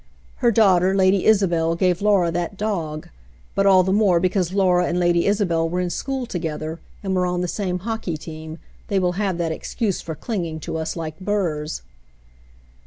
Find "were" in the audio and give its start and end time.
5.69-5.79, 7.15-7.27